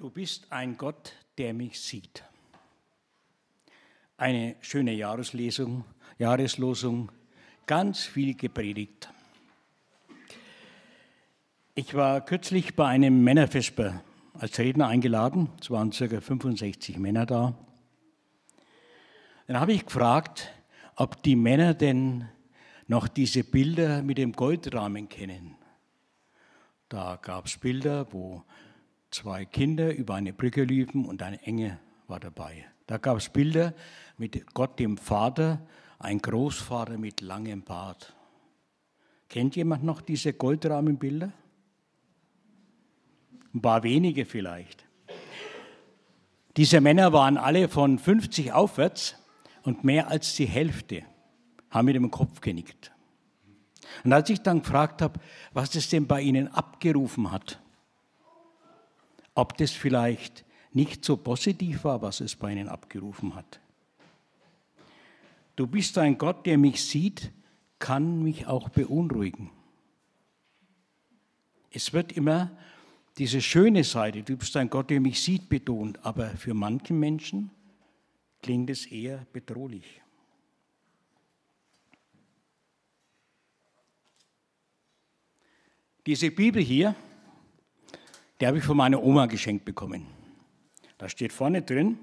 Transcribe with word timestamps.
Du 0.00 0.08
bist 0.08 0.50
ein 0.50 0.78
Gott, 0.78 1.12
der 1.36 1.52
mich 1.52 1.78
sieht. 1.78 2.24
Eine 4.16 4.56
schöne 4.62 4.94
Jahreslesung, 4.94 5.84
Jahreslosung, 6.16 7.12
ganz 7.66 8.04
viel 8.04 8.34
gepredigt. 8.34 9.10
Ich 11.74 11.92
war 11.92 12.24
kürzlich 12.24 12.74
bei 12.74 12.86
einem 12.86 13.22
Männerfesper 13.22 14.02
als 14.38 14.58
Redner 14.58 14.88
eingeladen. 14.88 15.50
Es 15.60 15.70
waren 15.70 15.90
ca. 15.90 16.18
65 16.22 16.96
Männer 16.96 17.26
da. 17.26 17.52
Dann 19.48 19.60
habe 19.60 19.74
ich 19.74 19.84
gefragt, 19.84 20.50
ob 20.96 21.22
die 21.22 21.36
Männer 21.36 21.74
denn 21.74 22.26
noch 22.86 23.06
diese 23.06 23.44
Bilder 23.44 24.02
mit 24.02 24.16
dem 24.16 24.32
Goldrahmen 24.32 25.10
kennen. 25.10 25.56
Da 26.88 27.18
gab 27.20 27.44
es 27.44 27.58
Bilder, 27.58 28.10
wo 28.14 28.46
zwei 29.10 29.44
Kinder 29.44 29.94
über 29.94 30.14
eine 30.14 30.32
Brücke 30.32 30.64
liefen 30.64 31.04
und 31.04 31.22
ein 31.22 31.34
Engel 31.34 31.78
war 32.06 32.20
dabei. 32.20 32.66
Da 32.86 32.98
gab 32.98 33.16
es 33.18 33.28
Bilder 33.28 33.74
mit 34.16 34.54
Gott 34.54 34.78
dem 34.78 34.96
Vater, 34.96 35.60
ein 35.98 36.18
Großvater 36.18 36.98
mit 36.98 37.20
langem 37.20 37.62
Bart. 37.62 38.14
Kennt 39.28 39.54
jemand 39.54 39.84
noch 39.84 40.00
diese 40.00 40.32
Goldrahmenbilder? 40.32 41.32
Ein 43.54 43.60
paar 43.60 43.82
wenige 43.82 44.24
vielleicht. 44.24 44.84
Diese 46.56 46.80
Männer 46.80 47.12
waren 47.12 47.36
alle 47.36 47.68
von 47.68 47.98
50 47.98 48.52
aufwärts 48.52 49.16
und 49.62 49.84
mehr 49.84 50.08
als 50.08 50.34
die 50.34 50.46
Hälfte 50.46 51.04
haben 51.70 51.86
mit 51.86 51.94
dem 51.94 52.10
Kopf 52.10 52.40
genickt. 52.40 52.92
Und 54.04 54.12
als 54.12 54.30
ich 54.30 54.40
dann 54.40 54.62
gefragt 54.62 55.02
habe, 55.02 55.20
was 55.52 55.74
es 55.74 55.88
denn 55.88 56.06
bei 56.06 56.20
ihnen 56.20 56.48
abgerufen 56.48 57.30
hat, 57.30 57.60
ob 59.40 59.56
das 59.56 59.70
vielleicht 59.70 60.44
nicht 60.74 61.02
so 61.02 61.16
positiv 61.16 61.84
war, 61.84 62.02
was 62.02 62.20
es 62.20 62.36
bei 62.36 62.52
ihnen 62.52 62.68
abgerufen 62.68 63.34
hat. 63.34 63.58
Du 65.56 65.66
bist 65.66 65.96
ein 65.96 66.18
Gott, 66.18 66.44
der 66.44 66.58
mich 66.58 66.84
sieht, 66.84 67.32
kann 67.78 68.22
mich 68.22 68.46
auch 68.46 68.68
beunruhigen. 68.68 69.50
Es 71.70 71.94
wird 71.94 72.12
immer 72.12 72.50
diese 73.16 73.40
schöne 73.40 73.82
Seite, 73.82 74.22
du 74.22 74.36
bist 74.36 74.54
ein 74.58 74.68
Gott, 74.68 74.90
der 74.90 75.00
mich 75.00 75.22
sieht, 75.22 75.48
betont, 75.48 76.04
aber 76.04 76.28
für 76.36 76.52
manche 76.52 76.92
Menschen 76.92 77.50
klingt 78.42 78.68
es 78.68 78.84
eher 78.84 79.26
bedrohlich. 79.32 80.02
Diese 86.04 86.30
Bibel 86.30 86.62
hier, 86.62 86.94
die 88.40 88.46
habe 88.46 88.58
ich 88.58 88.64
von 88.64 88.76
meiner 88.76 89.02
Oma 89.02 89.26
geschenkt 89.26 89.64
bekommen. 89.64 90.06
Da 90.98 91.08
steht 91.08 91.32
vorne 91.32 91.62
drin, 91.62 91.98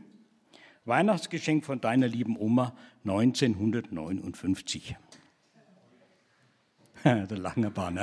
Weihnachtsgeschenk 0.86 1.66
von 1.66 1.82
deiner 1.82 2.08
lieben 2.08 2.38
Oma 2.38 2.76
1959. 3.04 4.96
Der 7.04 7.28
lange 7.38 7.70
Bahn. 7.72 7.98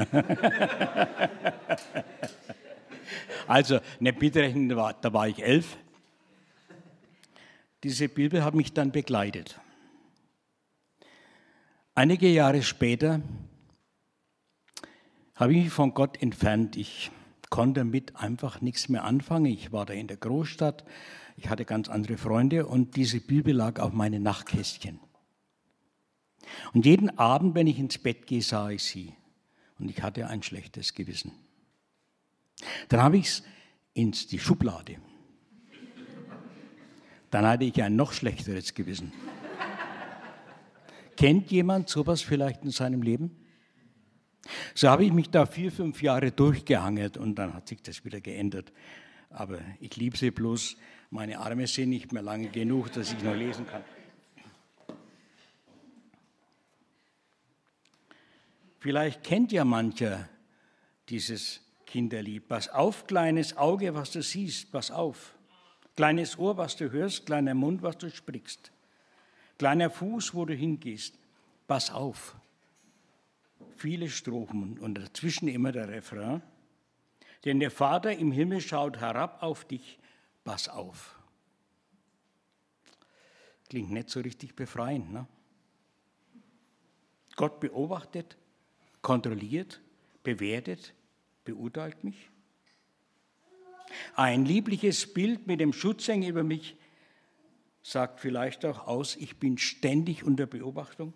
also, 3.46 3.80
nicht 4.00 4.20
mitrechnen, 4.20 4.68
da 4.68 5.12
war 5.12 5.28
ich 5.28 5.42
elf. 5.42 5.76
Diese 7.82 8.08
Bibel 8.08 8.44
hat 8.44 8.54
mich 8.54 8.72
dann 8.72 8.92
begleitet. 8.92 9.60
Einige 11.94 12.28
Jahre 12.28 12.62
später 12.62 13.20
habe 15.34 15.52
ich 15.52 15.64
mich 15.64 15.72
von 15.72 15.94
Gott 15.94 16.20
entfernt. 16.22 16.76
Ich 16.76 17.10
konnte 17.54 17.82
damit 17.82 18.16
einfach 18.16 18.60
nichts 18.62 18.88
mehr 18.88 19.04
anfangen. 19.04 19.46
Ich 19.46 19.70
war 19.70 19.86
da 19.86 19.92
in 19.92 20.08
der 20.08 20.16
Großstadt, 20.16 20.84
ich 21.36 21.48
hatte 21.48 21.64
ganz 21.64 21.88
andere 21.88 22.16
Freunde 22.16 22.66
und 22.66 22.96
diese 22.96 23.20
Bibel 23.20 23.54
lag 23.54 23.78
auf 23.78 23.92
meinen 23.92 24.24
Nachtkästchen. 24.24 24.98
Und 26.72 26.84
jeden 26.84 27.16
Abend, 27.16 27.54
wenn 27.54 27.68
ich 27.68 27.78
ins 27.78 27.96
Bett 27.96 28.26
gehe, 28.26 28.42
sah 28.42 28.70
ich 28.70 28.82
sie. 28.82 29.14
Und 29.78 29.88
ich 29.88 30.02
hatte 30.02 30.26
ein 30.26 30.42
schlechtes 30.42 30.94
Gewissen. 30.94 31.30
Dann 32.88 33.00
habe 33.00 33.18
ich 33.18 33.26
es 33.26 33.44
in 33.92 34.10
die 34.10 34.40
Schublade. 34.40 34.96
Dann 37.30 37.46
hatte 37.46 37.66
ich 37.66 37.80
ein 37.80 37.94
noch 37.94 38.12
schlechteres 38.12 38.74
Gewissen. 38.74 39.12
Kennt 41.16 41.52
jemand 41.52 41.88
sowas 41.88 42.20
vielleicht 42.20 42.64
in 42.64 42.72
seinem 42.72 43.02
Leben? 43.02 43.43
So 44.74 44.88
habe 44.88 45.04
ich 45.04 45.12
mich 45.12 45.30
da 45.30 45.46
vier, 45.46 45.72
fünf 45.72 46.02
Jahre 46.02 46.30
durchgehangelt 46.32 47.16
und 47.16 47.36
dann 47.36 47.54
hat 47.54 47.68
sich 47.68 47.82
das 47.82 48.04
wieder 48.04 48.20
geändert. 48.20 48.72
Aber 49.30 49.58
ich 49.80 49.96
liebe 49.96 50.16
sie 50.16 50.30
bloß. 50.30 50.76
Meine 51.10 51.38
Arme 51.38 51.66
sind 51.66 51.90
nicht 51.90 52.12
mehr 52.12 52.22
lange 52.22 52.48
genug, 52.48 52.92
dass 52.92 53.12
ich 53.12 53.22
noch 53.22 53.34
lesen 53.34 53.66
kann. 53.66 53.82
Vielleicht 58.80 59.24
kennt 59.24 59.50
ja 59.52 59.64
mancher 59.64 60.28
dieses 61.08 61.60
Kinderlied. 61.86 62.46
Pass 62.48 62.68
auf, 62.68 63.06
kleines 63.06 63.56
Auge, 63.56 63.94
was 63.94 64.10
du 64.10 64.22
siehst, 64.22 64.70
pass 64.70 64.90
auf. 64.90 65.34
Kleines 65.96 66.38
Ohr, 66.38 66.56
was 66.56 66.76
du 66.76 66.90
hörst, 66.90 67.24
kleiner 67.24 67.54
Mund, 67.54 67.82
was 67.82 67.96
du 67.96 68.10
sprichst. 68.10 68.72
Kleiner 69.58 69.88
Fuß, 69.88 70.34
wo 70.34 70.44
du 70.44 70.52
hingehst, 70.54 71.14
pass 71.66 71.90
auf 71.90 72.36
viele 73.76 74.08
Strophen 74.08 74.78
und 74.78 74.94
dazwischen 74.96 75.48
immer 75.48 75.72
der 75.72 75.88
Refrain. 75.88 76.42
Denn 77.44 77.60
der 77.60 77.70
Vater 77.70 78.16
im 78.16 78.32
Himmel 78.32 78.60
schaut 78.60 78.98
herab 78.98 79.42
auf 79.42 79.64
dich, 79.64 79.98
pass 80.44 80.68
auf. 80.68 81.18
Klingt 83.68 83.90
nicht 83.90 84.10
so 84.10 84.20
richtig 84.20 84.54
befreiend. 84.54 85.12
Ne? 85.12 85.26
Gott 87.36 87.60
beobachtet, 87.60 88.36
kontrolliert, 89.02 89.80
bewertet, 90.22 90.94
beurteilt 91.44 92.04
mich. 92.04 92.30
Ein 94.14 94.44
liebliches 94.44 95.12
Bild 95.12 95.46
mit 95.46 95.60
dem 95.60 95.72
Schutzengel 95.72 96.30
über 96.30 96.42
mich 96.42 96.76
sagt 97.82 98.20
vielleicht 98.20 98.64
auch 98.64 98.86
aus, 98.86 99.16
ich 99.16 99.38
bin 99.38 99.58
ständig 99.58 100.24
unter 100.24 100.46
Beobachtung. 100.46 101.12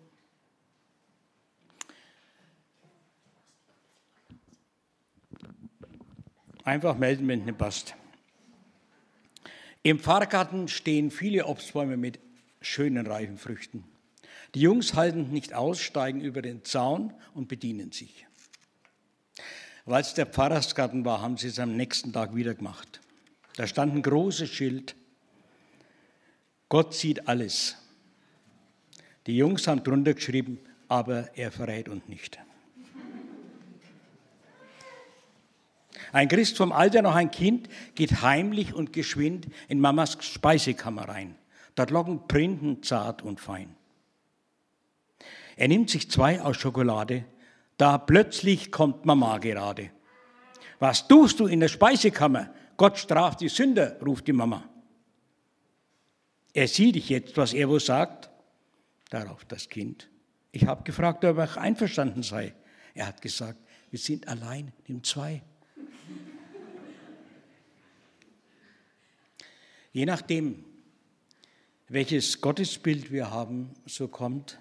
Einfach 6.69 6.99
melden, 6.99 7.27
wenn 7.27 7.39
es 7.39 7.45
nicht 7.47 7.57
passt. 7.57 7.95
Im 9.81 9.97
Pfarrgarten 9.97 10.67
stehen 10.67 11.09
viele 11.09 11.47
Obstbäume 11.47 11.97
mit 11.97 12.19
schönen 12.61 13.07
reifen 13.07 13.39
Früchten. 13.39 13.85
Die 14.53 14.61
Jungs 14.61 14.93
halten 14.93 15.31
nicht 15.31 15.55
aus, 15.55 15.81
steigen 15.81 16.21
über 16.21 16.43
den 16.43 16.63
Zaun 16.63 17.11
und 17.33 17.47
bedienen 17.47 17.91
sich. 17.91 18.27
Weil 19.85 20.01
es 20.01 20.13
der 20.13 20.27
Pfarrersgarten 20.27 21.05
war, 21.05 21.21
haben 21.21 21.37
sie 21.37 21.47
es 21.47 21.57
am 21.57 21.75
nächsten 21.75 22.13
Tag 22.13 22.35
wieder 22.35 22.53
gemacht. 22.53 23.01
Da 23.55 23.65
stand 23.65 23.95
ein 23.95 24.03
großes 24.03 24.51
Schild. 24.51 24.95
Gott 26.69 26.93
sieht 26.93 27.27
alles. 27.27 27.77
Die 29.25 29.35
Jungs 29.35 29.67
haben 29.67 29.83
drunter 29.83 30.13
geschrieben, 30.13 30.59
aber 30.87 31.35
er 31.35 31.51
verrät 31.51 31.89
uns 31.89 32.07
nicht. 32.07 32.37
Ein 36.11 36.27
Christ 36.27 36.57
vom 36.57 36.71
Alter 36.71 37.01
noch 37.01 37.15
ein 37.15 37.31
Kind 37.31 37.69
geht 37.95 38.21
heimlich 38.21 38.73
und 38.73 38.93
geschwind 38.93 39.47
in 39.67 39.79
Mamas 39.79 40.17
Speisekammer 40.21 41.07
rein. 41.07 41.35
Dort 41.75 41.91
locken 41.91 42.27
Printen 42.27 42.83
zart 42.83 43.21
und 43.21 43.39
fein. 43.39 43.75
Er 45.55 45.67
nimmt 45.67 45.89
sich 45.89 46.09
zwei 46.09 46.41
aus 46.41 46.57
Schokolade. 46.57 47.25
Da 47.77 47.97
plötzlich 47.97 48.71
kommt 48.71 49.05
Mama 49.05 49.37
gerade. 49.37 49.91
Was 50.79 51.07
tust 51.07 51.39
du 51.39 51.47
in 51.47 51.59
der 51.59 51.67
Speisekammer? 51.67 52.53
Gott 52.77 52.97
straft 52.97 53.41
die 53.41 53.49
Sünder, 53.49 53.99
ruft 54.01 54.27
die 54.27 54.33
Mama. 54.33 54.63
Er 56.53 56.67
sieht 56.67 56.95
dich 56.95 57.09
jetzt, 57.09 57.37
was 57.37 57.53
er 57.53 57.69
wohl 57.69 57.79
sagt. 57.79 58.29
Darauf 59.09 59.45
das 59.45 59.69
Kind. 59.69 60.09
Ich 60.51 60.65
habe 60.65 60.83
gefragt, 60.83 61.23
ob 61.25 61.37
er 61.37 61.57
einverstanden 61.57 62.23
sei. 62.23 62.55
Er 62.93 63.07
hat 63.07 63.21
gesagt, 63.21 63.59
wir 63.91 63.99
sind 63.99 64.27
allein, 64.27 64.71
nimm 64.87 65.03
zwei. 65.03 65.41
Je 69.91 70.05
nachdem, 70.05 70.63
welches 71.87 72.41
Gottesbild 72.41 73.11
wir 73.11 73.31
haben, 73.31 73.73
so 73.85 74.07
kommt 74.07 74.59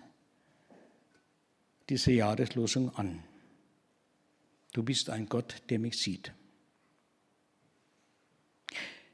diese 1.88 2.12
Jahreslosung 2.12 2.94
an. 2.96 3.22
Du 4.72 4.82
bist 4.82 5.10
ein 5.10 5.28
Gott, 5.28 5.62
der 5.70 5.78
mich 5.78 5.98
sieht. 5.98 6.32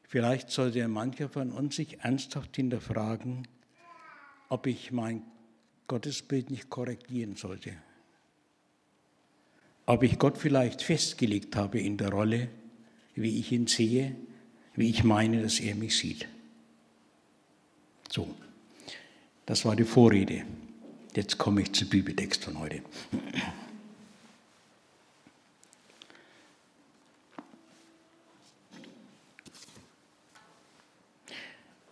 Vielleicht 0.03 0.51
sollte 0.51 0.87
mancher 0.87 1.29
von 1.29 1.51
uns 1.51 1.77
sich 1.77 2.01
ernsthaft 2.01 2.55
hinterfragen, 2.55 3.49
ob 4.49 4.67
ich 4.67 4.93
mein 4.93 5.23
Gottesbild 5.89 6.51
nicht 6.51 6.71
korrigieren 6.71 7.35
sollte. 7.35 7.77
Ob 9.87 10.03
ich 10.05 10.19
Gott 10.19 10.39
vielleicht 10.39 10.83
festgelegt 10.83 11.57
habe 11.57 11.81
in 11.81 11.97
der 11.97 12.11
Rolle, 12.11 12.49
wie 13.15 13.39
ich 13.39 13.51
ihn 13.53 13.67
sehe, 13.67 14.17
wie 14.77 14.91
ich 14.91 15.05
meine, 15.05 15.43
dass 15.43 15.61
er 15.61 15.75
mich 15.75 15.97
sieht. 15.97 16.29
So, 18.11 18.29
das 19.47 19.65
war 19.65 19.77
die 19.77 19.85
Vorrede. 19.85 20.45
Jetzt 21.15 21.39
komme 21.39 21.63
ich 21.63 21.73
zum 21.73 21.89
Bibeltext 21.89 22.45
von 22.45 22.59
heute. 22.59 22.83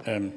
Ähm, 0.04 0.32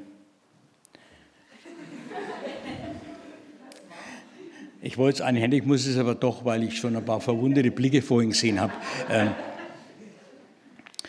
ich 4.80 4.96
wollte 4.96 5.16
es 5.16 5.20
einhändig, 5.22 5.66
muss 5.66 5.86
es 5.86 5.98
aber 5.98 6.14
doch, 6.14 6.44
weil 6.44 6.62
ich 6.62 6.78
schon 6.78 6.94
ein 6.94 7.04
paar 7.04 7.20
verwunderte 7.20 7.72
Blicke 7.72 8.02
vorhin 8.02 8.30
gesehen 8.30 8.60
habe. 8.60 8.72
Ähm, 9.10 9.34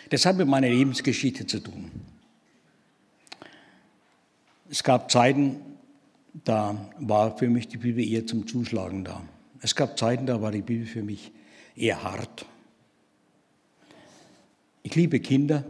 das 0.09 0.25
hat 0.25 0.37
mit 0.37 0.47
meiner 0.47 0.69
Lebensgeschichte 0.69 1.45
zu 1.45 1.59
tun. 1.59 1.91
Es 4.69 4.83
gab 4.83 5.11
Zeiten, 5.11 5.57
da 6.43 6.89
war 6.99 7.37
für 7.37 7.49
mich 7.49 7.67
die 7.67 7.77
Bibel 7.77 8.03
eher 8.03 8.25
zum 8.25 8.47
Zuschlagen 8.47 9.03
da. 9.03 9.21
Es 9.61 9.75
gab 9.75 9.97
Zeiten, 9.97 10.25
da 10.25 10.41
war 10.41 10.51
die 10.51 10.61
Bibel 10.61 10.85
für 10.85 11.03
mich 11.03 11.31
eher 11.75 12.03
hart. 12.03 12.45
Ich 14.83 14.95
liebe 14.95 15.19
Kinder, 15.19 15.63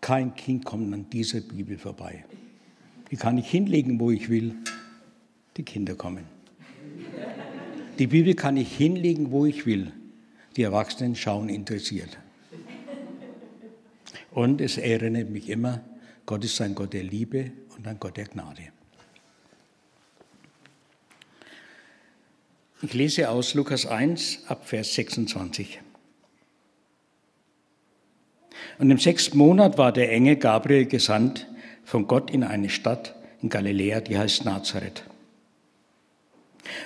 kein 0.00 0.34
Kind 0.34 0.64
kommt 0.64 0.92
an 0.92 1.08
dieser 1.10 1.40
Bibel 1.40 1.78
vorbei. 1.78 2.24
Die 3.10 3.16
kann 3.16 3.38
ich 3.38 3.48
hinlegen, 3.48 4.00
wo 4.00 4.10
ich 4.10 4.28
will. 4.28 4.54
Die 5.56 5.62
Kinder 5.62 5.94
kommen. 5.94 6.24
Die 7.98 8.06
Bibel 8.06 8.34
kann 8.34 8.56
ich 8.56 8.74
hinlegen, 8.74 9.30
wo 9.30 9.46
ich 9.46 9.66
will. 9.66 9.92
Die 10.56 10.62
Erwachsenen 10.62 11.14
schauen 11.14 11.48
interessiert. 11.48 12.18
Und 14.32 14.60
es 14.60 14.78
erinnert 14.78 15.30
mich 15.30 15.48
immer, 15.48 15.80
Gott 16.24 16.44
ist 16.44 16.60
ein 16.60 16.74
Gott 16.74 16.92
der 16.92 17.02
Liebe 17.02 17.52
und 17.76 17.86
ein 17.86 17.98
Gott 17.98 18.16
der 18.16 18.26
Gnade. 18.26 18.62
Ich 22.82 22.94
lese 22.94 23.30
aus 23.30 23.54
Lukas 23.54 23.86
1 23.86 24.44
ab 24.48 24.66
Vers 24.66 24.94
26. 24.94 25.80
Und 28.78 28.90
im 28.90 28.98
sechsten 28.98 29.38
Monat 29.38 29.78
war 29.78 29.92
der 29.92 30.10
Engel 30.10 30.36
Gabriel 30.36 30.86
gesandt 30.86 31.46
von 31.84 32.08
Gott 32.08 32.30
in 32.30 32.42
eine 32.42 32.70
Stadt 32.70 33.14
in 33.42 33.48
Galiläa, 33.48 34.00
die 34.00 34.18
heißt 34.18 34.44
Nazareth. 34.44 35.04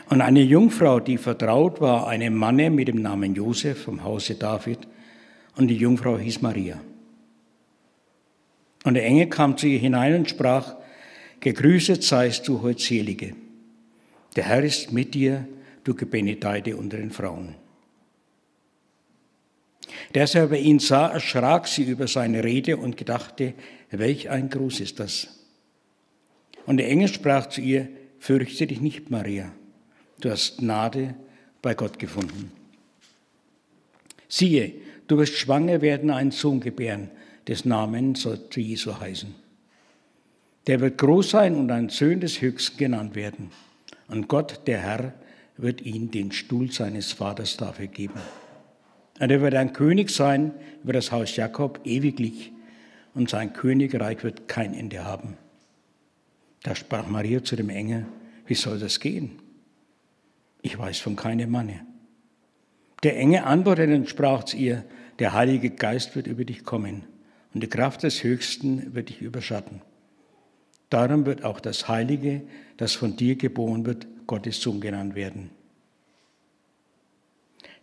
Und 0.09 0.21
eine 0.21 0.43
Jungfrau, 0.43 1.01
die 1.01 1.19
vertraut 1.19 1.81
war, 1.81 2.09
einem 2.09 2.35
Manne 2.35 2.71
mit 2.71 2.89
dem 2.89 3.03
Namen 3.03 3.35
Josef 3.35 3.85
vom 3.85 4.03
Hause 4.03 4.35
David, 4.35 4.81
und 5.57 5.69
die 5.69 5.77
Jungfrau 5.77 6.19
hieß 6.19 6.43
Maria. 6.43 6.81
Und 8.87 8.95
der 8.95 9.05
Engel 9.05 9.27
kam 9.27 9.59
zu 9.59 9.67
ihr 9.67 9.81
hinein 9.81 10.15
und 10.15 10.31
sprach, 10.31 10.77
Gegrüßet 11.41 12.05
seist 12.05 12.47
du, 12.47 12.63
Holdselige. 12.63 13.35
Der 14.37 14.45
Herr 14.45 14.63
ist 14.63 14.93
mit 14.93 15.13
dir, 15.13 15.45
du 15.83 15.93
Gebenedete 15.97 16.77
unter 16.77 16.97
den 16.97 17.11
Frauen. 17.11 17.57
Der 20.15 20.29
sie 20.29 20.39
aber 20.39 20.57
ihn 20.59 20.79
sah, 20.79 21.09
erschrak 21.09 21.67
sie 21.67 21.83
über 21.83 22.07
seine 22.07 22.45
Rede 22.45 22.77
und 22.77 22.97
gedachte, 22.97 23.55
welch 23.91 24.31
ein 24.31 24.51
Gruß 24.51 24.79
ist 24.79 25.01
das. 25.01 25.41
Und 26.65 26.77
der 26.77 26.89
Engel 26.89 27.09
sprach 27.09 27.49
zu 27.49 27.61
ihr, 27.61 27.89
fürchte 28.21 28.69
dich 28.69 28.81
nicht, 28.81 29.11
Maria, 29.11 29.51
du 30.21 30.31
hast 30.31 30.59
Gnade 30.59 31.17
bei 31.61 31.75
Gott 31.75 31.99
gefunden. 31.99 32.53
Siehe, 34.29 34.75
du 35.09 35.19
wirst 35.19 35.35
schwanger 35.35 35.81
werden, 35.81 36.11
einen 36.11 36.31
Sohn 36.31 36.61
gebären, 36.61 37.11
des 37.49 37.65
Namen 37.65 38.15
soll 38.15 38.41
Jesu 38.55 38.99
heißen. 38.99 39.35
Der 40.67 40.81
wird 40.81 40.99
groß 40.99 41.31
sein 41.31 41.55
und 41.55 41.71
ein 41.71 41.89
Sohn 41.91 42.21
des 42.21 42.41
Höchsten 42.41 42.77
genannt 42.77 43.15
werden. 43.15 43.51
Und 44.09 44.29
Gott, 44.29 44.63
der 44.67 44.79
Herr, 44.79 45.15
wird 45.57 45.81
ihm 45.83 46.11
den 46.11 46.33
Stuhl 46.33 46.73
seines 46.73 47.13
Vaters 47.13 47.57
dafür 47.57 47.87
geben. 47.87 48.21
Und 49.21 49.31
er 49.31 49.41
wird 49.41 49.55
ein 49.55 49.73
König 49.73 50.11
sein 50.11 50.53
über 50.83 50.93
das 50.93 51.13
Haus 51.13 51.37
Jakob 51.37 51.81
ewiglich, 51.85 52.53
und 53.15 53.31
sein 53.31 53.55
Königreich 53.55 54.23
wird 54.25 54.47
kein 54.47 54.75
Ende 54.75 55.03
haben. 55.05 55.39
Da 56.63 56.75
sprach 56.75 57.07
Maria 57.07 57.43
zu 57.43 57.57
dem 57.57 57.71
Engel, 57.71 58.05
wie 58.45 58.55
soll 58.55 58.79
das 58.79 59.01
gehen? 59.01 59.39
Ich 60.61 60.77
weiß 60.79 60.99
von 60.99 61.17
keinem 61.17 61.51
Manne. 61.51 61.87
Der 63.05 63.17
Engel 63.17 63.45
antwortete 63.45 63.95
und 63.95 64.11
sprach 64.11 64.45
zu 64.45 64.59
ihr, 64.59 64.85
der 65.19 65.33
Heilige 65.33 65.71
Geist 65.71 66.15
wird 66.15 66.27
über 66.27 66.45
dich 66.45 66.63
kommen 66.65 67.05
und 67.57 67.63
die 67.63 67.69
Kraft 67.69 68.03
des 68.03 68.23
Höchsten 68.23 68.95
wird 68.95 69.09
dich 69.09 69.23
überschatten. 69.23 69.81
Darum 70.91 71.25
wird 71.25 71.43
auch 71.43 71.59
das 71.59 71.89
Heilige, 71.89 72.43
das 72.77 72.93
von 72.93 73.17
dir 73.17 73.37
geboren 73.37 73.87
wird, 73.87 74.07
Gottes 74.27 74.61
Sohn 74.61 74.79
genannt 74.79 75.15
werden. 75.15 75.49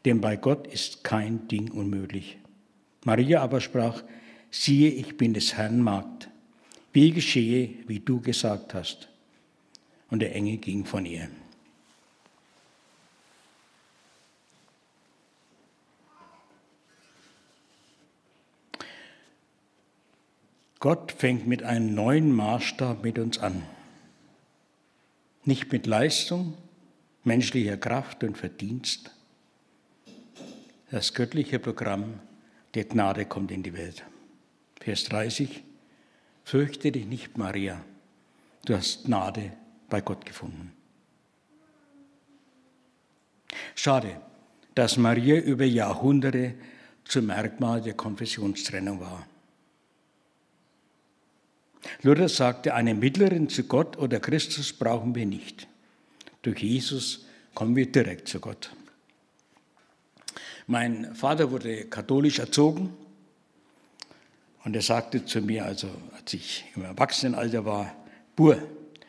Denn 0.05 0.21
bei 0.21 0.35
Gott 0.35 0.67
ist 0.67 1.03
kein 1.03 1.47
Ding 1.47 1.71
unmöglich. 1.71 2.37
Maria 3.03 3.41
aber 3.41 3.61
sprach, 3.61 4.03
siehe, 4.51 4.91
ich 4.91 5.17
bin 5.17 5.33
des 5.33 5.55
Herrn 5.55 5.81
Magd. 5.81 6.29
Wie 6.91 7.09
geschehe, 7.09 7.71
wie 7.87 7.99
du 7.99 8.21
gesagt 8.21 8.75
hast. 8.75 9.09
Und 10.11 10.19
der 10.19 10.35
Engel 10.35 10.57
ging 10.57 10.85
von 10.85 11.07
ihr. 11.07 11.29
Gott 20.83 21.13
fängt 21.13 21.47
mit 21.47 21.63
einem 21.63 21.95
neuen 21.95 22.33
Maßstab 22.33 23.05
mit 23.05 23.17
uns 23.17 23.39
an. 23.39 23.63
Nicht 25.45 25.71
mit 25.71 25.87
Leistung, 25.87 26.57
menschlicher 27.23 27.77
Kraft 27.77 28.21
und 28.25 28.37
Verdienst. 28.37 29.09
Das 30.91 31.13
göttliche 31.13 31.59
Programm 31.59 32.19
der 32.73 32.83
Gnade 32.83 33.23
kommt 33.23 33.51
in 33.51 33.63
die 33.63 33.73
Welt. 33.73 34.03
Vers 34.81 35.05
30. 35.05 35.63
Fürchte 36.43 36.91
dich 36.91 37.05
nicht, 37.05 37.37
Maria, 37.37 37.79
du 38.65 38.75
hast 38.75 39.05
Gnade 39.05 39.53
bei 39.87 40.01
Gott 40.01 40.25
gefunden. 40.25 40.73
Schade, 43.73 44.19
dass 44.75 44.97
Maria 44.97 45.37
über 45.37 45.63
Jahrhunderte 45.63 46.55
zum 47.05 47.27
Merkmal 47.27 47.81
der 47.81 47.93
Konfessionstrennung 47.93 48.99
war. 48.99 49.25
Luther 52.01 52.29
sagte, 52.29 52.73
eine 52.73 52.93
Mittlerin 52.93 53.49
zu 53.49 53.63
Gott 53.63 53.97
oder 53.97 54.19
Christus 54.19 54.73
brauchen 54.73 55.15
wir 55.15 55.25
nicht. 55.25 55.67
Durch 56.41 56.59
Jesus 56.59 57.25
kommen 57.53 57.75
wir 57.75 57.91
direkt 57.91 58.27
zu 58.27 58.39
Gott. 58.39 58.71
Mein 60.67 61.13
Vater 61.13 61.51
wurde 61.51 61.85
katholisch 61.85 62.39
erzogen 62.39 62.93
und 64.63 64.75
er 64.75 64.81
sagte 64.81 65.25
zu 65.25 65.41
mir, 65.41 65.65
also 65.65 65.89
als 66.17 66.33
ich 66.33 66.65
im 66.75 66.83
Erwachsenenalter 66.83 67.65
war, 67.65 67.93
Bur, 68.35 68.57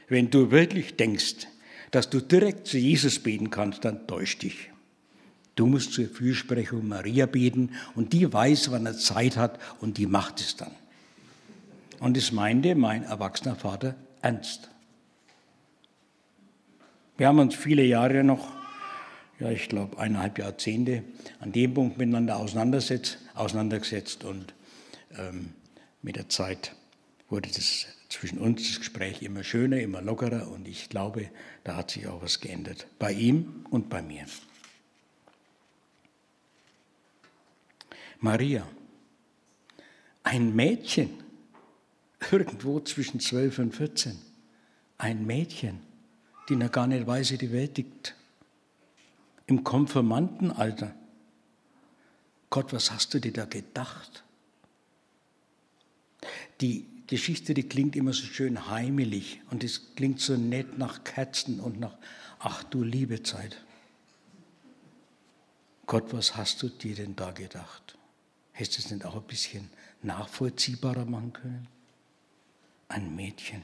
wenn 0.08 0.30
du 0.30 0.50
wirklich 0.50 0.96
denkst, 0.96 1.46
dass 1.92 2.10
du 2.10 2.20
direkt 2.20 2.66
zu 2.66 2.76
Jesus 2.76 3.20
beten 3.20 3.50
kannst, 3.50 3.84
dann 3.84 4.06
täusch 4.06 4.36
dich. 4.38 4.70
Du 5.54 5.66
musst 5.66 5.92
zur 5.92 6.08
Fürsprechung 6.08 6.88
Maria 6.88 7.26
beten 7.26 7.70
und 7.94 8.12
die 8.12 8.32
weiß, 8.32 8.72
wann 8.72 8.86
er 8.86 8.98
Zeit 8.98 9.36
hat 9.36 9.60
und 9.80 9.98
die 9.98 10.06
macht 10.06 10.40
es 10.40 10.56
dann. 10.56 10.72
Und 12.00 12.16
es 12.16 12.32
meinte 12.32 12.74
mein 12.74 13.04
erwachsener 13.04 13.56
Vater 13.56 13.94
ernst. 14.22 14.70
Wir 17.16 17.28
haben 17.28 17.38
uns 17.38 17.54
viele 17.54 17.84
Jahre 17.84 18.24
noch, 18.24 18.48
ja, 19.38 19.50
ich 19.50 19.68
glaube 19.68 19.98
eineinhalb 19.98 20.38
Jahrzehnte, 20.38 21.04
an 21.40 21.52
dem 21.52 21.72
Punkt 21.74 21.96
miteinander 21.96 22.36
auseinandergesetzt, 22.36 23.18
auseinandergesetzt 23.34 24.24
und 24.24 24.54
ähm, 25.16 25.52
mit 26.02 26.16
der 26.16 26.28
Zeit 26.28 26.74
wurde 27.28 27.48
das 27.48 27.86
zwischen 28.08 28.38
uns 28.38 28.68
das 28.68 28.78
Gespräch 28.78 29.22
immer 29.22 29.44
schöner, 29.44 29.80
immer 29.80 30.02
lockerer 30.02 30.50
und 30.50 30.68
ich 30.68 30.88
glaube, 30.88 31.30
da 31.62 31.76
hat 31.76 31.92
sich 31.92 32.06
auch 32.06 32.22
was 32.22 32.40
geändert. 32.40 32.86
Bei 32.98 33.12
ihm 33.12 33.64
und 33.70 33.88
bei 33.88 34.02
mir. 34.02 34.24
Maria, 38.20 38.66
ein 40.22 40.54
Mädchen, 40.54 41.23
irgendwo 42.32 42.80
zwischen 42.80 43.20
12 43.20 43.58
und 43.58 43.74
14. 43.74 44.18
Ein 44.98 45.26
Mädchen, 45.26 45.80
die 46.48 46.56
noch 46.56 46.70
gar 46.70 46.86
nicht 46.86 47.06
weiß, 47.06 47.32
wie 47.32 47.38
die 47.38 47.52
Welt 47.52 47.76
liegt. 47.76 48.14
Im 49.46 49.64
Konfirmandenalter. 49.64 50.94
Gott, 52.50 52.72
was 52.72 52.90
hast 52.90 53.12
du 53.14 53.20
dir 53.20 53.32
da 53.32 53.44
gedacht? 53.44 54.22
Die 56.60 56.86
Geschichte, 57.06 57.52
die 57.52 57.64
klingt 57.64 57.96
immer 57.96 58.12
so 58.12 58.24
schön 58.24 58.68
heimelig 58.70 59.40
und 59.50 59.62
es 59.64 59.94
klingt 59.94 60.20
so 60.20 60.36
nett 60.36 60.78
nach 60.78 61.04
Kerzen 61.04 61.60
und 61.60 61.78
nach, 61.78 61.96
ach 62.38 62.62
du 62.64 62.82
liebe 62.82 63.22
Zeit. 63.22 63.62
Gott, 65.86 66.12
was 66.14 66.36
hast 66.36 66.62
du 66.62 66.68
dir 66.68 66.94
denn 66.94 67.14
da 67.14 67.32
gedacht? 67.32 67.98
Hättest 68.52 68.78
du 68.78 68.82
es 68.82 68.90
nicht 68.90 69.04
auch 69.04 69.16
ein 69.16 69.22
bisschen 69.24 69.68
nachvollziehbarer 70.02 71.04
machen 71.04 71.32
können? 71.32 71.68
Ein 72.88 73.14
Mädchen. 73.16 73.62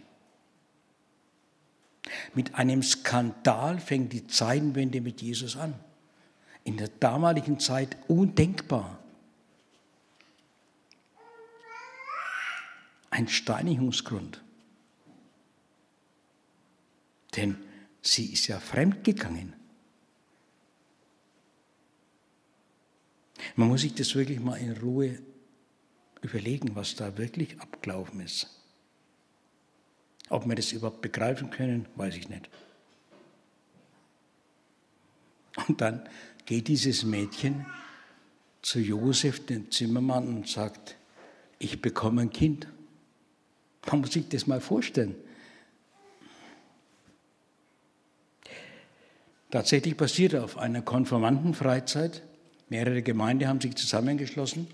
Mit 2.34 2.54
einem 2.54 2.82
Skandal 2.82 3.78
fängt 3.78 4.12
die 4.12 4.26
Zeitenwende 4.26 5.00
mit 5.00 5.22
Jesus 5.22 5.56
an. 5.56 5.74
In 6.64 6.76
der 6.76 6.88
damaligen 6.88 7.58
Zeit 7.58 7.96
undenkbar. 8.08 8.98
Ein 13.10 13.28
Steinigungsgrund. 13.28 14.42
Denn 17.36 17.56
sie 18.02 18.32
ist 18.32 18.46
ja 18.46 18.58
fremdgegangen. 18.58 19.54
Man 23.56 23.68
muss 23.68 23.82
sich 23.82 23.94
das 23.94 24.14
wirklich 24.14 24.40
mal 24.40 24.56
in 24.56 24.76
Ruhe 24.76 25.18
überlegen, 26.22 26.74
was 26.76 26.94
da 26.94 27.16
wirklich 27.18 27.60
abgelaufen 27.60 28.20
ist. 28.20 28.59
Ob 30.30 30.46
wir 30.48 30.54
das 30.54 30.72
überhaupt 30.72 31.02
begreifen 31.02 31.50
können, 31.50 31.86
weiß 31.96 32.16
ich 32.16 32.28
nicht. 32.28 32.48
Und 35.68 35.80
dann 35.80 36.08
geht 36.46 36.68
dieses 36.68 37.04
Mädchen 37.04 37.66
zu 38.62 38.78
Josef, 38.78 39.44
dem 39.44 39.70
Zimmermann, 39.70 40.28
und 40.28 40.48
sagt, 40.48 40.96
ich 41.58 41.82
bekomme 41.82 42.22
ein 42.22 42.30
Kind. 42.30 42.68
Man 43.90 44.00
muss 44.00 44.12
sich 44.12 44.28
das 44.28 44.46
mal 44.46 44.60
vorstellen. 44.60 45.16
Tatsächlich 49.50 49.96
passierte 49.96 50.44
auf 50.44 50.58
einer 50.58 50.80
Konformantenfreizeit, 50.80 52.22
mehrere 52.68 53.02
Gemeinden 53.02 53.48
haben 53.48 53.60
sich 53.60 53.74
zusammengeschlossen, 53.74 54.68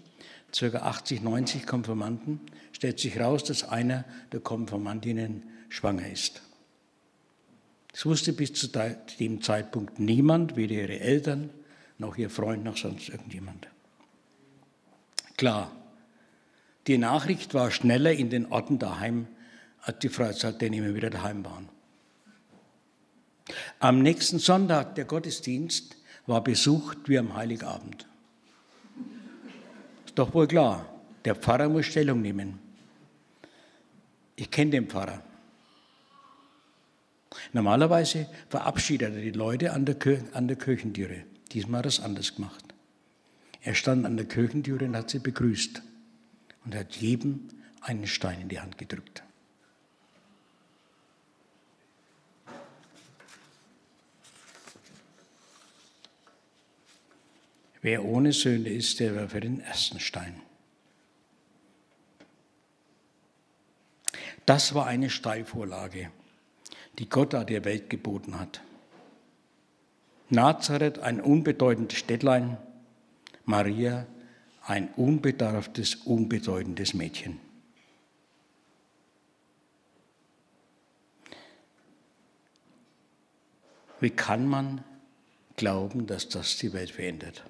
ca. 0.53 0.67
80, 0.67 1.23
90 1.23 1.67
Konformanten, 1.67 2.41
stellt 2.73 2.99
sich 2.99 3.19
raus, 3.21 3.45
dass 3.45 3.69
einer 3.69 4.05
der 4.33 4.41
Konformantinnen 4.41 5.45
schwanger 5.69 6.09
ist. 6.11 6.43
Das 7.93 8.05
wusste 8.05 8.33
bis 8.33 8.53
zu 8.53 8.69
dem 9.19 9.41
Zeitpunkt 9.43 9.99
niemand, 9.99 10.57
weder 10.57 10.75
ihre 10.75 11.00
Eltern 11.00 11.50
noch 11.99 12.17
ihr 12.17 12.29
Freund 12.29 12.62
noch 12.62 12.76
sonst 12.76 13.09
irgendjemand. 13.09 13.69
Klar, 15.37 15.71
die 16.87 16.99
Nachricht 16.99 17.55
war 17.55 17.71
schneller 17.71 18.12
in 18.12 18.31
den 18.31 18.47
Orten 18.53 18.79
daheim, 18.79 19.26
als 19.81 19.99
die 20.00 20.09
Freizeitteilnehmer 20.09 20.95
wieder 20.95 21.11
daheim 21.11 21.45
waren. 21.45 21.69
Am 23.79 24.03
nächsten 24.03 24.38
Sonntag, 24.38 24.95
der 24.97 25.05
Gottesdienst, 25.05 25.97
war 26.26 26.43
besucht 26.43 27.09
wie 27.09 27.19
am 27.19 27.35
Heiligabend. 27.35 28.07
Doch 30.16 30.32
wohl 30.35 30.49
klar, 30.49 30.88
der 31.25 31.37
Pfarrer 31.37 31.68
muss 31.68 31.87
Stellung 31.87 32.23
nehmen. 32.23 32.58
Ich 34.35 34.50
kenne 34.50 34.73
den 34.73 34.88
Pfarrer. 34.88 35.23
Normalerweise 37.52 38.26
verabschiedet 38.49 39.14
er 39.14 39.20
die 39.20 39.30
Leute 39.30 39.73
an 39.73 39.85
der, 39.85 39.96
an 40.32 40.49
der 40.49 40.56
Kirchentüre. 40.56 41.25
Diesmal 41.52 41.78
hat 41.78 41.87
er 41.87 41.88
es 41.88 42.00
anders 42.00 42.35
gemacht. 42.35 42.64
Er 43.61 43.75
stand 43.75 44.06
an 44.06 44.16
der 44.16 44.26
Kirchentüre 44.26 44.87
und 44.87 44.96
hat 44.96 45.11
sie 45.11 45.18
begrüßt 45.18 45.82
und 46.64 46.75
hat 46.75 46.96
jedem 46.96 47.49
einen 47.82 48.06
Stein 48.06 48.40
in 48.40 48.49
die 48.49 48.61
Hand 48.61 48.78
gedrückt. 48.78 49.23
Wer 57.87 58.05
ohne 58.05 58.33
Sünde 58.33 58.69
ist, 58.69 58.99
der 58.99 59.14
werfe 59.14 59.38
den 59.38 59.61
ersten 59.61 60.00
Stein. 60.00 60.43
Das 64.45 64.75
war 64.75 64.87
eine 64.87 65.09
Steilvorlage, 65.09 66.11
die 66.99 67.09
Gott 67.09 67.33
der 67.33 67.64
Welt 67.64 67.88
geboten 67.88 68.40
hat. 68.40 68.61
Nazareth, 70.31 70.99
ein 70.99 71.21
unbedeutendes 71.21 71.97
Städtlein, 71.97 72.57
Maria, 73.45 74.09
ein 74.62 74.88
unbedarftes, 74.95 75.95
unbedeutendes 75.95 76.93
Mädchen. 76.93 77.38
Wie 84.00 84.11
kann 84.11 84.45
man 84.49 84.83
glauben, 85.55 86.09
dass 86.09 86.28
das 86.28 86.59
die 86.59 86.73
Welt 86.73 86.90
verändert? 86.90 87.45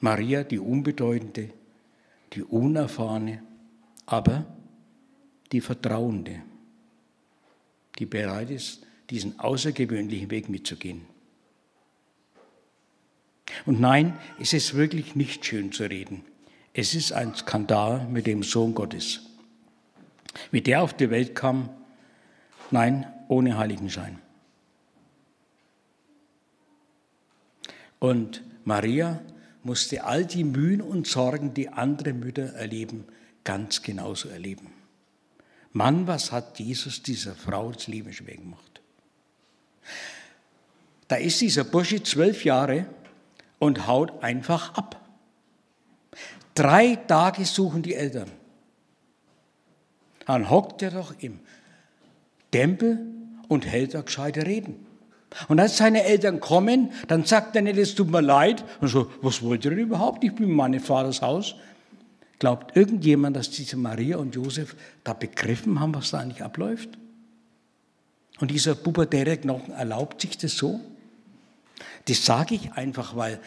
Maria, 0.00 0.44
die 0.44 0.58
Unbedeutende, 0.58 1.50
die 2.32 2.42
Unerfahrene, 2.42 3.42
aber 4.06 4.46
die 5.52 5.60
Vertrauende, 5.60 6.42
die 7.98 8.06
bereit 8.06 8.50
ist, 8.50 8.86
diesen 9.10 9.38
außergewöhnlichen 9.40 10.30
Weg 10.30 10.48
mitzugehen. 10.48 11.02
Und 13.66 13.80
nein, 13.80 14.18
es 14.38 14.52
ist 14.52 14.74
wirklich 14.74 15.16
nicht 15.16 15.44
schön 15.44 15.72
zu 15.72 15.84
reden. 15.84 16.24
Es 16.74 16.94
ist 16.94 17.12
ein 17.12 17.34
Skandal 17.34 18.06
mit 18.06 18.26
dem 18.26 18.42
Sohn 18.42 18.74
Gottes. 18.74 19.20
Wie 20.50 20.60
der 20.60 20.82
auf 20.82 20.94
die 20.94 21.10
Welt 21.10 21.34
kam, 21.34 21.70
nein, 22.70 23.12
ohne 23.28 23.58
Heiligenschein. 23.58 24.18
Und 27.98 28.44
Maria 28.64 29.20
musste 29.68 30.04
all 30.04 30.24
die 30.24 30.44
Mühen 30.44 30.80
und 30.80 31.06
Sorgen, 31.06 31.52
die 31.52 31.68
andere 31.68 32.14
Mütter 32.14 32.54
erleben, 32.54 33.04
ganz 33.44 33.82
genauso 33.82 34.30
erleben. 34.30 34.68
Mann, 35.72 36.06
was 36.06 36.32
hat 36.32 36.58
Jesus 36.58 37.02
dieser 37.02 37.34
Frau 37.34 37.70
das 37.70 37.86
Leben 37.86 38.10
schwer 38.14 38.38
gemacht? 38.38 38.80
Da 41.06 41.16
ist 41.16 41.42
dieser 41.42 41.64
Bursche 41.64 42.02
zwölf 42.02 42.46
Jahre 42.46 42.86
und 43.58 43.86
haut 43.86 44.22
einfach 44.22 44.72
ab. 44.74 45.06
Drei 46.54 46.96
Tage 46.96 47.44
suchen 47.44 47.82
die 47.82 47.94
Eltern. 47.94 48.30
Dann 50.24 50.48
hockt 50.48 50.80
er 50.80 50.92
doch 50.92 51.14
im 51.20 51.40
Tempel 52.50 53.06
und 53.48 53.66
hält 53.66 53.92
da 53.92 54.00
gescheite 54.00 54.46
Reden. 54.46 54.87
Und 55.48 55.60
als 55.60 55.76
seine 55.76 56.04
Eltern 56.04 56.40
kommen, 56.40 56.90
dann 57.06 57.24
sagt 57.24 57.54
er 57.54 57.62
nicht, 57.62 57.76
es 57.76 57.94
tut 57.94 58.10
mir 58.10 58.22
leid. 58.22 58.64
Und 58.80 58.88
so, 58.88 59.10
was 59.20 59.42
wollt 59.42 59.64
ihr 59.64 59.70
denn 59.70 59.80
überhaupt? 59.80 60.24
Ich 60.24 60.34
bin 60.34 60.48
in 60.48 60.54
meinem 60.54 60.80
Vaters 60.80 61.22
Haus. 61.22 61.54
Glaubt 62.38 62.76
irgendjemand, 62.76 63.36
dass 63.36 63.50
diese 63.50 63.76
Maria 63.76 64.16
und 64.16 64.34
Josef 64.34 64.76
da 65.04 65.12
begriffen 65.12 65.80
haben, 65.80 65.94
was 65.94 66.10
da 66.10 66.18
eigentlich 66.18 66.42
abläuft? 66.42 66.90
Und 68.40 68.50
dieser 68.50 68.74
pubertäre 68.74 69.36
Knochen 69.36 69.74
erlaubt 69.74 70.20
sich 70.20 70.38
das 70.38 70.56
so? 70.56 70.80
Das 72.06 72.24
sage 72.24 72.54
ich 72.54 72.72
einfach, 72.72 73.16
weil 73.16 73.40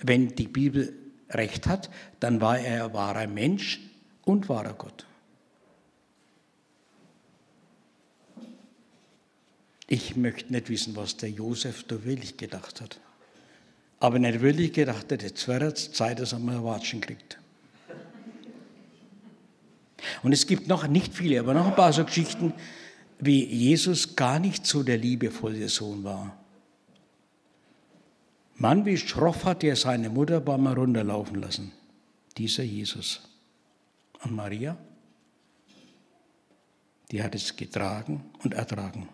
wenn 0.00 0.34
die 0.34 0.48
Bibel 0.48 0.92
recht 1.30 1.66
hat, 1.66 1.90
dann 2.20 2.40
war 2.40 2.58
er 2.58 2.92
wahrer 2.92 3.26
Mensch 3.26 3.80
und 4.24 4.48
wahrer 4.48 4.74
Gott. 4.74 5.06
Ich 9.86 10.16
möchte 10.16 10.52
nicht 10.52 10.68
wissen, 10.68 10.96
was 10.96 11.16
der 11.16 11.30
Josef 11.30 11.84
da 11.84 12.04
wirklich 12.04 12.36
gedacht 12.36 12.80
hat. 12.80 13.00
Aber 14.00 14.18
nicht 14.18 14.40
wirklich 14.40 14.72
gedacht 14.72 15.10
hat, 15.12 15.22
jetzt 15.22 15.46
wäre 15.48 15.66
es 15.66 15.92
Zeit, 15.92 16.20
dass 16.20 16.32
er 16.32 16.38
mal 16.38 16.56
ein 16.56 16.64
Watschen 16.64 17.00
kriegt. 17.00 17.38
Und 20.22 20.32
es 20.32 20.46
gibt 20.46 20.68
noch 20.68 20.86
nicht 20.86 21.14
viele, 21.14 21.40
aber 21.40 21.54
noch 21.54 21.66
ein 21.66 21.76
paar 21.76 21.92
so 21.92 22.04
Geschichten, 22.04 22.52
wie 23.18 23.44
Jesus 23.44 24.16
gar 24.16 24.38
nicht 24.38 24.66
so 24.66 24.82
der 24.82 24.98
liebevolle 24.98 25.68
Sohn 25.68 26.04
war. 26.04 26.38
Mann, 28.56 28.84
wie 28.84 28.96
schroff 28.96 29.44
hat 29.44 29.64
er 29.64 29.76
seine 29.76 30.10
Mutter 30.10 30.40
beim 30.40 30.66
runterlaufen 30.66 31.40
lassen. 31.40 31.72
Dieser 32.36 32.62
Jesus. 32.62 33.22
Und 34.22 34.32
Maria, 34.32 34.76
die 37.10 37.22
hat 37.22 37.34
es 37.34 37.56
getragen 37.56 38.24
und 38.42 38.54
ertragen. 38.54 39.08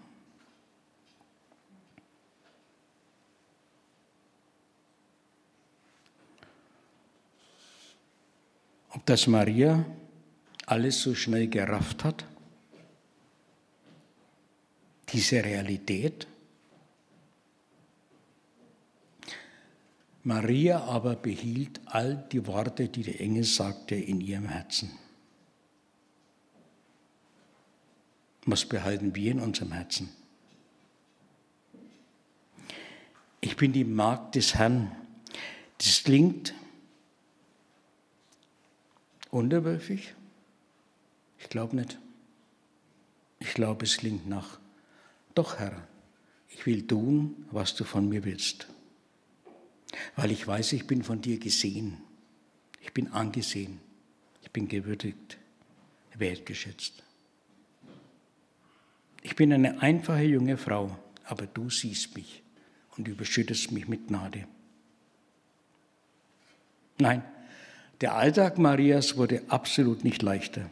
Ob 8.90 9.06
das 9.06 9.26
Maria 9.26 9.84
alles 10.66 11.02
so 11.02 11.14
schnell 11.14 11.48
gerafft 11.48 12.04
hat? 12.04 12.24
Diese 15.12 15.42
Realität? 15.44 16.26
Maria 20.22 20.80
aber 20.84 21.16
behielt 21.16 21.80
all 21.86 22.16
die 22.30 22.46
Worte, 22.46 22.88
die 22.88 23.02
der 23.02 23.20
Engel 23.20 23.44
sagte, 23.44 23.94
in 23.94 24.20
ihrem 24.20 24.48
Herzen. 24.48 24.90
Was 28.44 28.64
behalten 28.64 29.14
wir 29.14 29.32
in 29.32 29.40
unserem 29.40 29.72
Herzen? 29.72 30.10
Ich 33.40 33.56
bin 33.56 33.72
die 33.72 33.84
Magd 33.84 34.34
des 34.34 34.54
Herrn. 34.54 34.94
Das 35.78 36.04
klingt 36.04 36.54
Unterwürfig? 39.30 40.14
Ich 41.38 41.48
glaube 41.48 41.76
nicht. 41.76 41.98
Ich 43.38 43.54
glaube, 43.54 43.84
es 43.84 43.96
klingt 43.96 44.28
nach, 44.28 44.58
doch 45.34 45.58
Herr, 45.58 45.86
ich 46.48 46.66
will 46.66 46.86
tun, 46.86 47.46
was 47.50 47.74
du 47.74 47.84
von 47.84 48.08
mir 48.08 48.24
willst. 48.24 48.66
Weil 50.16 50.30
ich 50.30 50.46
weiß, 50.46 50.72
ich 50.74 50.86
bin 50.86 51.02
von 51.02 51.20
dir 51.20 51.38
gesehen. 51.38 51.98
Ich 52.80 52.92
bin 52.92 53.08
angesehen. 53.12 53.80
Ich 54.42 54.50
bin 54.50 54.68
gewürdigt, 54.68 55.38
wertgeschätzt. 56.14 57.02
Ich 59.22 59.36
bin 59.36 59.52
eine 59.52 59.80
einfache 59.80 60.22
junge 60.22 60.56
Frau, 60.56 60.96
aber 61.24 61.46
du 61.46 61.70
siehst 61.70 62.16
mich 62.16 62.42
und 62.96 63.06
überschüttest 63.06 63.70
mich 63.70 63.86
mit 63.86 64.08
Gnade. 64.08 64.46
Nein, 66.98 67.22
der 68.00 68.14
Alltag 68.14 68.58
Marias 68.58 69.16
wurde 69.16 69.42
absolut 69.48 70.04
nicht 70.04 70.22
leichter. 70.22 70.68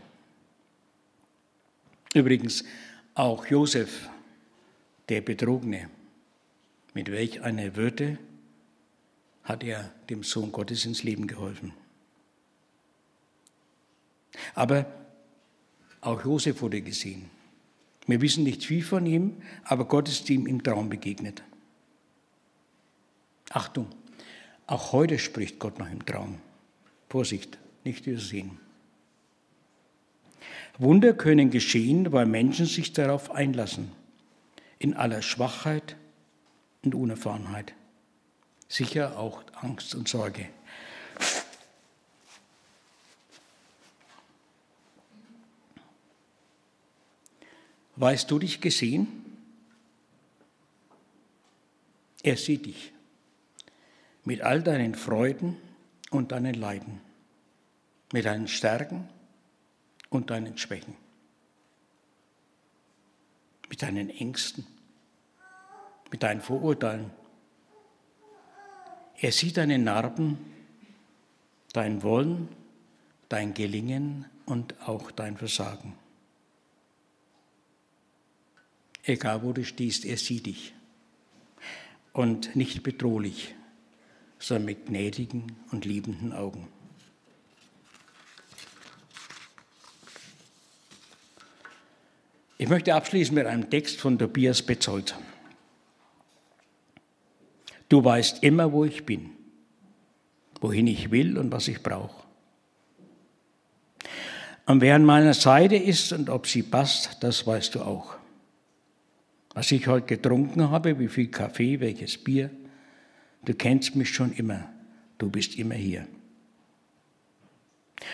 Übrigens, 2.15 2.65
auch 3.15 3.47
Josef, 3.47 4.09
der 5.09 5.21
Betrogene, 5.21 5.91
mit 6.95 7.11
welch 7.11 7.43
einer 7.43 7.77
Würde 7.77 8.19
hat 9.45 9.63
er 9.63 9.93
dem 10.09 10.23
Sohn 10.23 10.53
Gottes 10.53 10.85
ins 10.85 11.03
Leben 11.03 11.27
geholfen. 11.27 11.73
Aber 14.55 14.87
auch 16.01 16.25
Josef 16.25 16.63
wurde 16.63 16.81
gesehen. 16.81 17.31
Wir 18.07 18.21
wissen 18.21 18.45
nicht 18.45 18.65
viel 18.65 18.83
von 18.83 19.05
ihm, 19.05 19.43
aber 19.65 19.85
Gott 19.85 20.09
ist 20.09 20.31
ihm 20.31 20.47
im 20.47 20.63
Traum 20.63 20.89
begegnet. 20.89 21.43
Achtung, 23.51 23.87
auch 24.67 24.93
heute 24.93 25.19
spricht 25.19 25.59
Gott 25.59 25.79
noch 25.79 25.91
im 25.91 26.05
Traum. 26.05 26.41
Vorsicht, 27.09 27.59
nicht 27.85 28.07
übersehen. 28.07 28.59
Wunder 30.79 31.13
können 31.13 31.51
geschehen, 31.51 32.13
weil 32.13 32.27
Menschen 32.27 32.67
sich 32.67 32.93
darauf 32.93 33.31
einlassen, 33.31 33.91
in 34.79 34.95
aller 34.95 35.23
Schwachheit 35.23 35.97
und 36.85 36.95
Unerfahrenheit. 36.95 37.75
Sicher 38.69 39.19
auch 39.19 39.43
Angst 39.55 39.95
und 39.95 40.09
Sorge. 40.09 40.49
Weißt 47.97 48.31
du 48.31 48.39
dich 48.39 48.61
gesehen? 48.61 49.09
Er 52.23 52.37
sieht 52.37 52.67
dich 52.67 52.93
mit 54.25 54.43
all 54.43 54.63
deinen 54.63 54.95
Freuden 54.95 55.57
und 56.11 56.33
deinen 56.33 56.55
Leiden, 56.55 57.01
mit 58.13 58.25
deinen 58.25 58.49
Stärken 58.49 59.09
und 60.11 60.31
deinen 60.31 60.57
Schwächen, 60.57 60.95
mit 63.69 63.83
deinen 63.83 64.11
Ängsten, 64.11 64.67
mit 66.11 66.23
deinen 66.23 66.41
Vorurteilen. 66.41 67.11
Er 69.21 69.33
sieht 69.33 69.57
deine 69.57 69.79
Narben, 69.79 70.39
dein 71.73 72.03
Wollen, 72.03 72.49
dein 73.29 73.53
Gelingen 73.53 74.27
und 74.47 74.81
auch 74.89 75.11
dein 75.11 75.37
Versagen. 75.37 75.95
Egal 79.03 79.43
wo 79.43 79.53
du 79.53 79.65
stehst, 79.65 80.05
er 80.05 80.17
sieht 80.17 80.47
dich. 80.47 80.75
Und 82.13 82.57
nicht 82.57 82.83
bedrohlich, 82.83 83.55
sondern 84.39 84.67
mit 84.67 84.87
gnädigen 84.87 85.53
und 85.73 85.85
liebenden 85.85 86.33
Augen. 86.33 86.69
Ich 92.61 92.69
möchte 92.69 92.95
abschließen 92.95 93.35
mit 93.35 93.47
einem 93.47 93.71
Text 93.71 94.01
von 94.01 94.19
Tobias 94.19 94.63
Betzold. 94.63 95.15
Du 97.89 98.05
weißt 98.05 98.43
immer, 98.43 98.73
wo 98.73 98.85
ich 98.85 99.07
bin, 99.07 99.31
wohin 100.61 100.89
ich 100.89 101.11
will 101.11 101.39
und 101.39 101.53
was 101.53 101.69
ich 101.69 101.83
brauche. 101.83 102.27
Und 104.67 104.83
wer 104.83 104.97
an 104.97 105.05
meiner 105.05 105.35
Seite 105.35 105.77
ist 105.77 106.13
und 106.13 106.29
ob 106.29 106.47
sie 106.47 106.63
passt, 106.63 107.17
das 107.21 107.47
weißt 107.47 107.77
du 107.77 107.83
auch. 107.83 108.17
Was 109.55 109.73
ich 109.73 109.87
heute 109.87 110.07
getrunken 110.07 110.69
habe, 110.69 110.99
wie 110.99 111.09
viel 111.09 111.29
Kaffee, 111.29 111.81
welches 111.81 112.19
Bier, 112.19 112.51
du 113.45 113.55
kennst 113.55 113.97
mich 113.97 114.11
schon 114.11 114.33
immer, 114.33 114.69
du 115.19 115.31
bist 115.31 115.57
immer 115.57 115.75
hier. 115.75 116.07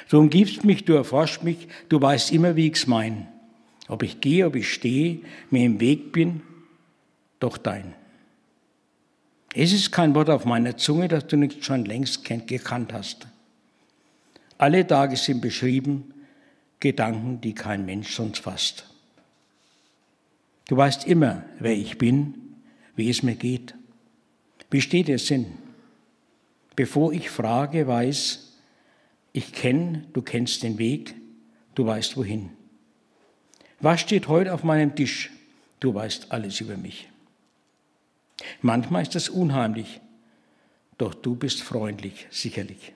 Du 0.09 0.19
umgibst 0.19 0.65
mich, 0.65 0.85
du 0.85 0.95
erforschst 0.95 1.45
mich, 1.45 1.69
du 1.89 2.01
weißt 2.01 2.33
immer, 2.33 2.57
wie 2.57 2.69
ich's 2.69 2.87
mein. 2.87 3.29
Ob 3.89 4.03
ich 4.03 4.21
gehe, 4.21 4.47
ob 4.47 4.57
ich 4.57 4.73
stehe, 4.73 5.21
mir 5.51 5.65
im 5.65 5.81
Weg 5.81 6.13
bin, 6.13 6.41
doch 7.39 7.59
dein. 7.59 7.95
Es 9.55 9.73
ist 9.73 9.93
kein 9.93 10.15
Wort 10.15 10.31
auf 10.31 10.45
meiner 10.47 10.77
Zunge, 10.77 11.09
das 11.09 11.27
du 11.27 11.37
nicht 11.37 11.65
schon 11.65 11.85
längst 11.85 12.25
gekannt 12.25 12.93
hast. 12.93 13.29
Alle 14.59 14.87
Tage 14.87 15.17
sind 15.17 15.41
beschrieben, 15.41 16.15
Gedanken, 16.81 17.41
die 17.41 17.55
kein 17.55 17.87
Mensch 17.87 18.15
sonst 18.15 18.41
fasst. 18.41 18.87
Du 20.69 20.77
weißt 20.77 21.07
immer, 21.07 21.45
wer 21.59 21.73
ich 21.73 21.99
bin, 21.99 22.57
wie 22.97 23.11
es 23.11 23.23
mir 23.23 23.37
geht. 23.37 23.75
Wie 24.71 24.81
steht 24.81 25.09
der 25.09 25.19
Sinn? 25.19 25.47
Bevor 26.77 27.13
ich 27.13 27.31
frage, 27.31 27.87
weiß, 27.87 28.53
ich 29.33 29.53
kenne, 29.53 30.05
du 30.13 30.23
kennst 30.23 30.63
den 30.63 30.79
Weg, 30.79 31.15
du 31.75 31.87
weißt 31.87 32.17
wohin. 32.17 32.51
Was 33.81 34.01
steht 34.01 34.29
heute 34.29 34.53
auf 34.53 34.65
meinem 34.65 34.95
Tisch? 34.95 35.31
Du 35.81 35.95
weißt 35.95 36.33
alles 36.33 36.61
über 36.61 36.77
mich. 36.77 37.09
Manchmal 38.63 39.03
ist 39.03 39.15
das 39.15 39.29
unheimlich, 39.29 40.01
doch 40.99 41.15
du 41.15 41.37
bist 41.37 41.63
freundlich, 41.63 42.27
sicherlich. 42.31 42.95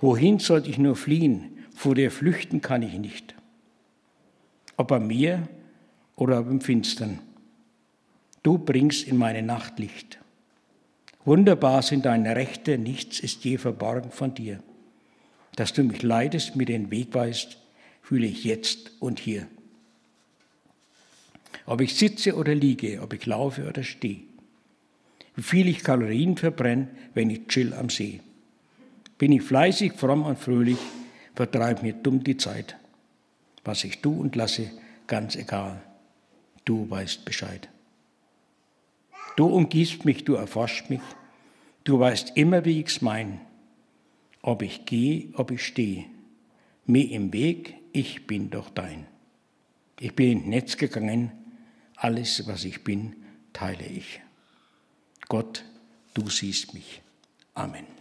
Wohin 0.00 0.38
sollte 0.38 0.70
ich 0.70 0.78
nur 0.78 0.96
fliehen? 0.96 1.64
Vor 1.74 1.94
dir 1.94 2.10
flüchten 2.10 2.60
kann 2.60 2.82
ich 2.82 2.94
nicht. 2.94 3.34
Ob 4.76 4.88
bei 4.88 4.98
mir 4.98 5.48
oder 6.16 6.38
im 6.38 6.60
Finstern. 6.60 7.20
Du 8.42 8.58
bringst 8.58 9.06
in 9.06 9.16
meine 9.16 9.42
Nacht 9.42 9.78
Licht. 9.78 10.18
Wunderbar 11.24 11.82
sind 11.82 12.06
deine 12.06 12.36
Rechte, 12.36 12.78
nichts 12.78 13.20
ist 13.20 13.44
je 13.44 13.58
verborgen 13.58 14.10
von 14.10 14.34
dir. 14.34 14.62
Dass 15.56 15.72
du 15.72 15.82
mich 15.82 16.02
leidest, 16.02 16.56
mir 16.56 16.64
den 16.64 16.90
Weg 16.90 17.12
weißt, 17.12 17.58
fühle 18.00 18.26
ich 18.26 18.44
jetzt 18.44 18.92
und 19.00 19.18
hier. 19.18 19.46
Ob 21.66 21.80
ich 21.80 21.96
sitze 21.96 22.34
oder 22.34 22.54
liege, 22.54 23.02
ob 23.02 23.12
ich 23.12 23.26
laufe 23.26 23.68
oder 23.68 23.82
stehe. 23.82 24.22
Wie 25.34 25.42
viel 25.42 25.68
ich 25.68 25.84
Kalorien 25.84 26.36
verbrenne, 26.36 26.88
wenn 27.14 27.30
ich 27.30 27.46
chill 27.48 27.74
am 27.74 27.90
See. 27.90 28.20
Bin 29.18 29.32
ich 29.32 29.42
fleißig, 29.42 29.92
fromm 29.92 30.22
und 30.22 30.38
fröhlich, 30.38 30.78
vertreib 31.34 31.82
mir 31.82 31.92
dumm 31.92 32.24
die 32.24 32.36
Zeit. 32.36 32.76
Was 33.64 33.84
ich 33.84 34.00
tu 34.00 34.18
und 34.18 34.34
lasse, 34.36 34.70
ganz 35.06 35.36
egal. 35.36 35.82
Du 36.64 36.88
weißt 36.88 37.24
Bescheid. 37.24 37.68
Du 39.38 39.46
umgibst 39.46 40.04
mich, 40.04 40.24
du 40.24 40.34
erforschst 40.34 40.90
mich. 40.90 41.00
Du 41.84 42.00
weißt 42.00 42.32
immer, 42.36 42.64
wie 42.64 42.80
ich's 42.80 43.02
mein. 43.02 43.40
Ob 44.42 44.62
ich 44.62 44.84
gehe, 44.84 45.28
ob 45.34 45.52
ich 45.52 45.64
stehe. 45.64 46.06
Mir 46.86 47.08
im 47.12 47.32
Weg, 47.32 47.76
ich 47.92 48.26
bin 48.26 48.50
doch 48.50 48.68
dein. 48.68 49.06
Ich 50.00 50.16
bin 50.16 50.38
ins 50.38 50.46
Netz 50.48 50.76
gegangen, 50.76 51.30
alles, 51.94 52.48
was 52.48 52.64
ich 52.64 52.82
bin, 52.82 53.14
teile 53.52 53.86
ich. 53.86 54.20
Gott, 55.28 55.64
du 56.14 56.28
siehst 56.28 56.74
mich. 56.74 57.00
Amen. 57.54 57.97